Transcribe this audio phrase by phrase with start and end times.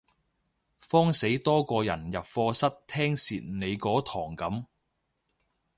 [0.79, 4.65] 慌死多個人入課室聽蝕你嗰堂噉